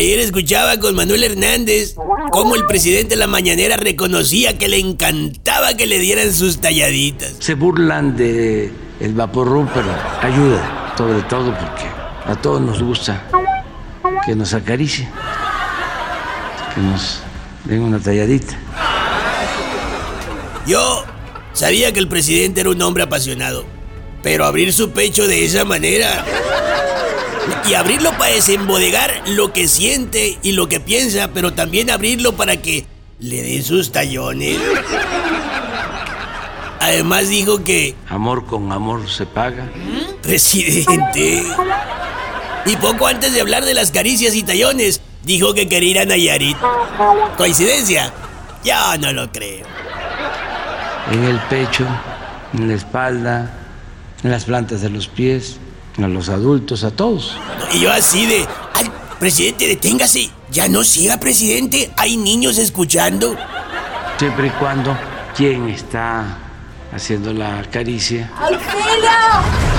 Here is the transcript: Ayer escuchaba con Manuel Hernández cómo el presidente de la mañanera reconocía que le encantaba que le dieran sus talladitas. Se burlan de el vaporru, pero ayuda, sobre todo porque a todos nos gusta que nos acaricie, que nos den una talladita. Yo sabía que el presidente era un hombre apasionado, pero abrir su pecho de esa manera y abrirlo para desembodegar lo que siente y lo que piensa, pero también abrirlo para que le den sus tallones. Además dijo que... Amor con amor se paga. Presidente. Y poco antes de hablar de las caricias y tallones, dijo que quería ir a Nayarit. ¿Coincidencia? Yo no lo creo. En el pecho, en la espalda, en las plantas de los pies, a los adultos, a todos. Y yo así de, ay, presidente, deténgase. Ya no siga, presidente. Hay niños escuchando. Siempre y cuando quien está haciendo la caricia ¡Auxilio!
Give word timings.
Ayer 0.00 0.18
escuchaba 0.20 0.78
con 0.78 0.94
Manuel 0.94 1.24
Hernández 1.24 1.94
cómo 2.30 2.54
el 2.54 2.64
presidente 2.64 3.10
de 3.10 3.16
la 3.16 3.26
mañanera 3.26 3.76
reconocía 3.76 4.56
que 4.56 4.66
le 4.66 4.78
encantaba 4.78 5.74
que 5.74 5.86
le 5.86 5.98
dieran 5.98 6.32
sus 6.32 6.58
talladitas. 6.58 7.34
Se 7.38 7.52
burlan 7.52 8.16
de 8.16 8.72
el 8.98 9.12
vaporru, 9.12 9.68
pero 9.74 9.88
ayuda, 10.22 10.94
sobre 10.96 11.20
todo 11.24 11.54
porque 11.54 11.84
a 12.24 12.34
todos 12.34 12.62
nos 12.62 12.82
gusta 12.82 13.28
que 14.24 14.34
nos 14.34 14.54
acaricie, 14.54 15.06
que 16.74 16.80
nos 16.80 17.20
den 17.66 17.82
una 17.82 17.98
talladita. 17.98 18.58
Yo 20.66 21.04
sabía 21.52 21.92
que 21.92 22.00
el 22.00 22.08
presidente 22.08 22.62
era 22.62 22.70
un 22.70 22.80
hombre 22.80 23.02
apasionado, 23.02 23.66
pero 24.22 24.46
abrir 24.46 24.72
su 24.72 24.92
pecho 24.92 25.28
de 25.28 25.44
esa 25.44 25.66
manera 25.66 26.24
y 27.68 27.74
abrirlo 27.74 28.10
para 28.12 28.32
desembodegar 28.32 29.22
lo 29.28 29.52
que 29.52 29.68
siente 29.68 30.38
y 30.42 30.52
lo 30.52 30.68
que 30.68 30.80
piensa, 30.80 31.30
pero 31.32 31.52
también 31.52 31.90
abrirlo 31.90 32.36
para 32.36 32.60
que 32.60 32.86
le 33.18 33.42
den 33.42 33.62
sus 33.62 33.92
tallones. 33.92 34.58
Además 36.80 37.28
dijo 37.28 37.62
que... 37.62 37.94
Amor 38.08 38.46
con 38.46 38.72
amor 38.72 39.08
se 39.08 39.26
paga. 39.26 39.70
Presidente. 40.22 41.44
Y 42.66 42.76
poco 42.76 43.06
antes 43.06 43.32
de 43.32 43.40
hablar 43.40 43.64
de 43.64 43.74
las 43.74 43.90
caricias 43.90 44.34
y 44.34 44.42
tallones, 44.42 45.00
dijo 45.24 45.54
que 45.54 45.68
quería 45.68 45.90
ir 45.90 45.98
a 45.98 46.04
Nayarit. 46.06 46.56
¿Coincidencia? 47.36 48.12
Yo 48.64 48.98
no 48.98 49.12
lo 49.12 49.30
creo. 49.30 49.66
En 51.12 51.24
el 51.24 51.38
pecho, 51.40 51.86
en 52.54 52.68
la 52.68 52.74
espalda, 52.74 53.50
en 54.22 54.30
las 54.30 54.44
plantas 54.44 54.80
de 54.80 54.90
los 54.90 55.08
pies, 55.08 55.58
a 56.04 56.08
los 56.08 56.28
adultos, 56.28 56.84
a 56.84 56.90
todos. 56.90 57.36
Y 57.72 57.80
yo 57.80 57.92
así 57.92 58.26
de, 58.26 58.46
ay, 58.74 58.90
presidente, 59.18 59.66
deténgase. 59.66 60.30
Ya 60.50 60.68
no 60.68 60.82
siga, 60.82 61.18
presidente. 61.20 61.92
Hay 61.96 62.16
niños 62.16 62.58
escuchando. 62.58 63.36
Siempre 64.18 64.48
y 64.48 64.50
cuando 64.50 64.96
quien 65.36 65.68
está 65.68 66.38
haciendo 66.92 67.32
la 67.32 67.62
caricia 67.70 68.30
¡Auxilio! 68.36 69.69